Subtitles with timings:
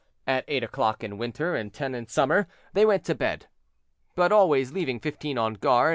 [0.25, 3.45] At eight o'clock in winter, and ten in summer, they went to bed;
[4.15, 5.89] but always leaving fifteen on guard.